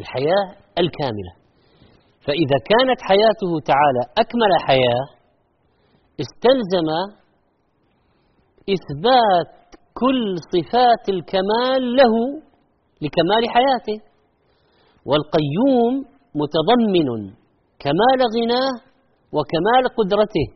[0.00, 0.46] الحياة
[0.78, 1.32] الكاملة.
[2.26, 5.04] فإذا كانت حياته تعالى أكمل حياة
[6.20, 6.88] استلزم
[8.74, 9.52] إثبات
[9.94, 12.14] كل صفات الكمال له
[13.02, 13.98] لكمال حياته.
[15.06, 15.92] والقيوم
[16.34, 17.08] متضمن
[17.78, 18.91] كمال غناه
[19.32, 20.46] وكمال قدرته.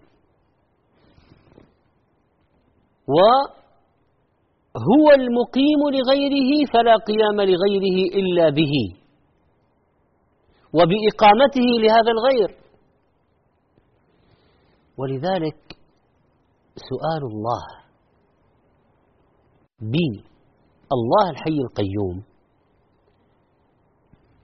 [3.09, 8.75] وهو المقيم لغيره فلا قيام لغيره إلا به.
[10.75, 12.51] وبإقامته لهذا الغير.
[14.99, 15.77] ولذلك
[16.77, 17.65] سؤال الله
[19.81, 22.25] بالله الحي القيوم.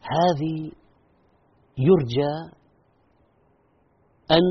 [0.03, 0.57] هذه
[1.79, 2.35] يرجى
[4.31, 4.45] أن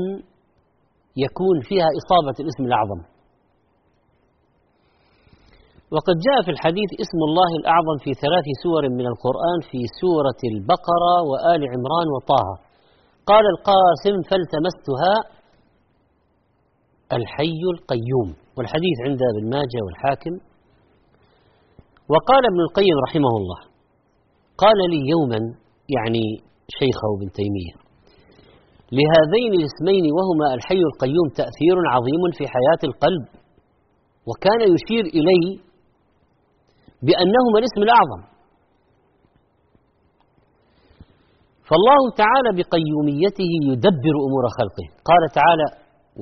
[1.16, 3.00] يكون فيها إصابة الاسم الأعظم.
[5.94, 11.14] وقد جاء في الحديث اسم الله الأعظم في ثلاث سور من القرآن في سورة البقرة
[11.30, 12.46] وآل عمران وطه.
[13.26, 15.14] قال القاسم فالتمستها
[17.12, 18.28] الحي القيوم.
[18.56, 20.34] والحديث عند ابن ماجه والحاكم.
[22.12, 23.60] وقال ابن القيم رحمه الله
[24.58, 25.40] قال لي يوما
[25.96, 26.24] يعني
[26.78, 27.81] شيخه ابن تيمية
[28.98, 33.24] لهذين الاسمين وهما الحي القيوم تأثير عظيم في حياة القلب
[34.28, 35.46] وكان يشير إليه
[37.06, 38.20] بأنهما الاسم الأعظم.
[41.68, 44.86] فالله تعالى بقيوميته يدبر أمور خلقه.
[45.08, 45.66] قال تعالى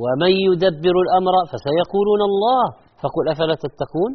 [0.02, 2.64] ومن يدبر الأمر فسيقولون الله.
[3.02, 4.12] فقل أفلا تتقون؟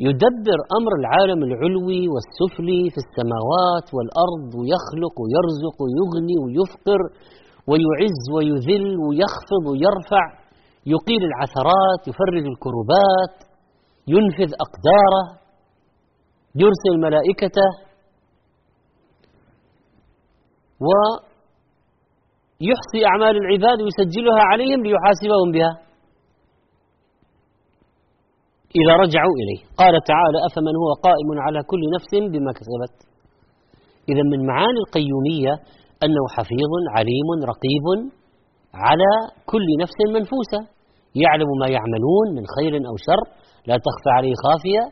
[0.00, 7.00] يدبر أمر العالم العلوي والسفلي في السماوات والأرض ويخلق ويرزق ويغني ويفقر
[7.70, 10.24] ويعز ويذل ويخفض ويرفع
[10.94, 13.34] يقيل العثرات يفرج الكربات
[14.14, 15.24] ينفذ أقداره
[16.62, 17.68] يرسل ملائكته.
[22.60, 25.85] يحصي أعمال العباد ويسجلها عليهم ليحاسبهم بها.
[28.80, 29.60] إذا رجعوا إليه.
[29.80, 32.96] قال تعالى أفمن هو قائم على كل نفس بما كسبت؟
[34.10, 35.54] إذا من معاني القيومية
[36.04, 37.86] أنه حفيظ عليم رقيب
[38.74, 39.12] على
[39.52, 40.60] كل نفس منفوسة.
[41.24, 43.22] يعلم ما يعملون من خير أو شر
[43.68, 44.84] لا تخفى عليه خافية.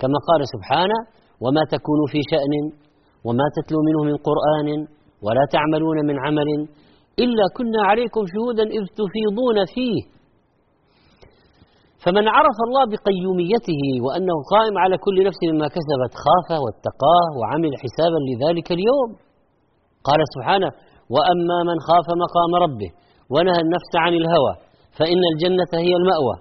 [0.00, 1.00] كما قال سبحانه
[1.42, 2.54] وما تكون في شأن
[3.26, 4.68] وما تتلو منه من قرآن
[5.24, 6.48] ولا تعملون من عمل
[7.24, 10.21] إلا كنا عليكم شهودا إذ تفيضون فيه.
[12.02, 18.18] فمن عرف الله بقيوميته وأنه قائم على كل نفس مما كسبت خاف واتقاه وعمل حسابا
[18.30, 19.10] لذلك اليوم.
[20.08, 20.70] قال سبحانه
[21.14, 22.90] وأما من خاف مقام ربه
[23.32, 24.54] ونهى النفس عن الهوى
[24.98, 26.36] فإن الجنة هي المأوى.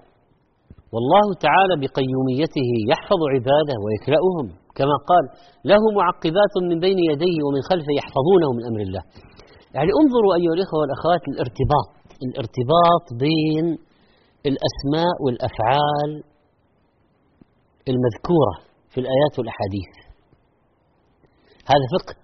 [0.94, 4.48] والله تعالى بقيوميته يحفظ عباده ويكلأهم
[4.78, 5.26] كما قال
[5.72, 9.04] له معقبات من بين يديه ومن خلفه يحفظونه من أمر الله.
[9.76, 11.90] يعني انظروا أيها الإخوة والأخوات الارتباط
[12.28, 13.66] الارتباط بين
[14.46, 16.24] الأسماء والأفعال
[17.88, 18.54] المذكورة
[18.90, 19.94] في الآيات والأحاديث.
[21.66, 22.16] هذا فقه.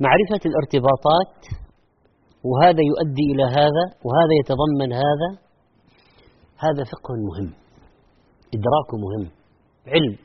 [0.00, 1.36] معرفة الارتباطات
[2.44, 5.30] وهذا يؤدي إلى هذا وهذا يتضمن هذا
[6.58, 7.54] هذا فقه مهم.
[8.54, 9.30] إدراك مهم.
[9.86, 10.16] علم.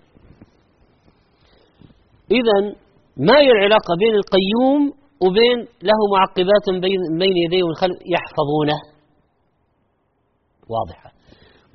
[2.31, 2.75] إذا
[3.17, 4.81] ما هي العلاقة بين القيوم
[5.23, 6.65] وبين له معقبات
[7.19, 8.90] بين يديه ومن خلف يحفظونه.
[10.75, 11.09] واضحة.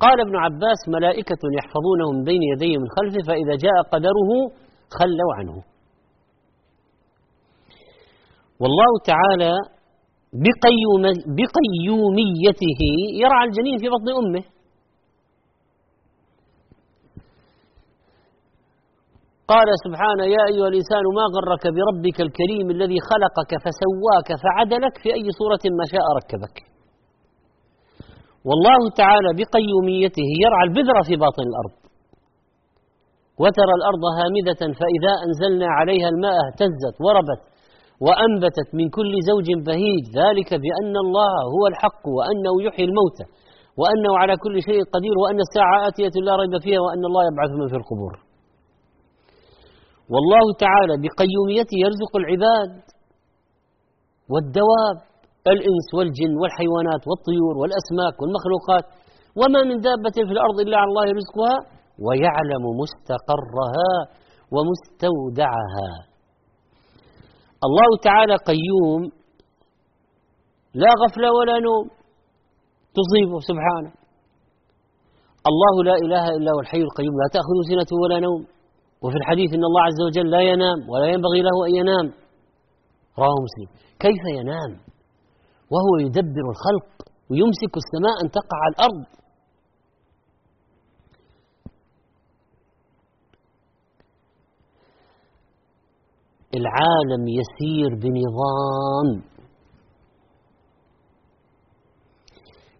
[0.04, 4.30] قال ابن عباس ملائكة يحفظونه من بين يديه ومن خلفه فإذا جاء قدره
[4.98, 5.56] خلوا عنه.
[8.62, 9.52] والله تعالى
[10.46, 11.04] بقيوم
[11.38, 12.80] بقيوميته
[13.22, 14.44] يرعى الجنين في بطن أمه.
[19.52, 25.26] قال سبحانه يا أيها الإنسان ما غرك بربك الكريم الذي خلقك فسواك فعدلك؟ في أي
[25.38, 26.75] صورة ما شاء ركبك.
[28.48, 31.74] والله تعالى بقيوميته يرعى البذرة في باطن الأرض.
[33.42, 37.42] وترى الأرض هامدة فإذا أنزلنا عليها الماء اهتزت وربت
[38.04, 40.04] وأنبتت من كل زوج بهيج.
[40.22, 43.26] ذلك بأن الله هو الحق وأنه يحيي الموتى
[43.80, 47.68] وأنه على كل شيء قدير وأن الساعة آتية لا ريب فيها وأن الله يبعث من
[47.72, 48.14] في القبور.
[50.12, 52.72] والله تعالى بقيوميته يرزق العباد
[54.32, 54.98] والدواب
[55.54, 58.84] الإنس والجن والحيوانات والطيور والأسماك والمخلوقات
[59.40, 61.56] وما من دابة في الأرض إلا على الله رزقها
[62.04, 63.92] ويعلم مستقرها
[64.54, 65.90] ومستودعها.
[67.66, 69.00] الله تعالى قيوم
[70.82, 71.84] لا غفلة ولا نوم
[72.98, 73.92] تصيبه سبحانه.
[75.50, 78.42] الله لا إله إلا هو الحي القيوم لا تأخذ سنة ولا نوم.
[79.02, 82.06] وفي الحديث إن الله عز وجل لا ينام ولا ينبغي له أن ينام.
[83.18, 83.68] رواه مسلم.
[84.04, 84.70] كيف ينام؟
[85.72, 86.88] وهو يدبر الخلق
[87.30, 89.06] ويمسك السماء أن تقع على الأرض.
[96.54, 99.36] العالم يسير بنظام.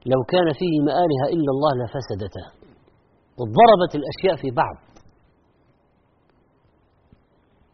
[0.07, 2.45] لو كان فيه مآلهة إلا الله لفسدتا
[3.39, 4.76] وضربت الأشياء في بعض.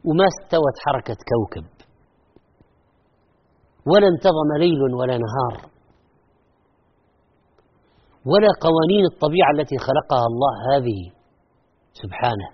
[0.04, 1.81] وما استوت حركة كوكب.
[3.86, 5.70] ولا انتظم ليل ولا نهار.
[8.26, 11.00] ولا قوانين الطبيعة التي خلقها الله هذه.
[11.92, 12.48] سبحانه.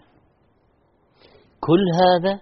[1.60, 2.40] كل هذا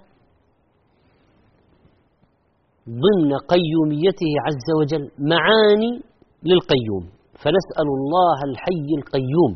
[2.88, 5.10] ضمن قيوميته عز وجل.
[5.18, 6.02] معاني
[6.42, 7.16] للقيوم.
[7.42, 9.52] فنسأل الله الحي القيوم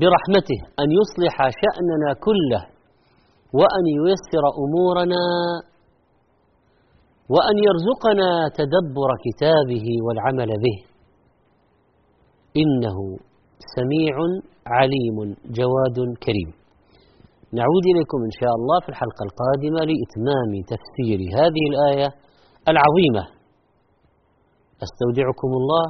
[0.00, 2.62] برحمته أن يصلح شأننا كله
[3.58, 5.22] وأن ييسر أمورنا
[7.34, 10.78] وأن يرزقنا تدبر كتابه والعمل به.
[12.62, 12.98] إنه
[13.76, 14.14] سميع
[14.66, 15.16] عليم
[15.58, 16.50] جواد كريم.
[17.58, 22.08] نعود إليكم إن شاء الله في الحلقة القادمة لإتمام تفسير هذه الآية
[22.72, 23.24] العظيمة.
[24.86, 25.86] أستودعكم الله.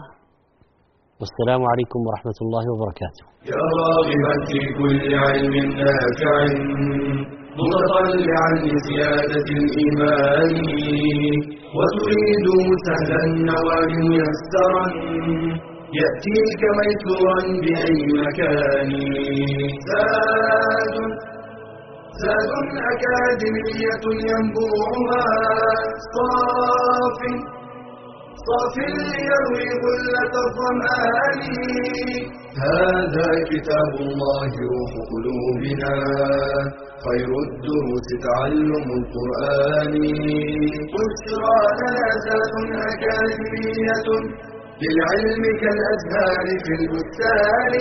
[1.20, 3.24] والسلام عليكم ورحمة الله وبركاته.
[3.53, 7.39] يا راغبا في كل علم نافع.
[7.59, 10.55] متطلعا لزيادة الإيمان
[11.76, 12.46] وتريد
[12.86, 14.86] سهلا النوال ميسرا
[16.01, 18.90] يأتيك ميسورا بأي مكان؟
[19.88, 20.94] زاد
[22.22, 22.51] زاد
[22.92, 25.24] أكاديمية ينبوعها
[26.14, 27.20] صاف
[28.47, 28.74] صاف
[29.28, 31.41] يروي غلة الظمآن.
[32.66, 35.95] هذا كتاب الله روح قلوبنا.
[37.07, 39.95] خير الدروس تعلم القرآن.
[40.93, 42.55] بشرى لنا ذات
[42.91, 44.09] أكاديمية
[44.82, 47.74] للعلم كالأزهار في البستان.